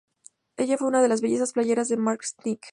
Ella 0.57 0.79
fue 0.79 0.87
una 0.87 1.03
de 1.03 1.07
las 1.09 1.21
"bellezas 1.21 1.53
playeras" 1.53 1.87
de 1.87 1.97
Mack 1.97 2.23
Sennett. 2.23 2.63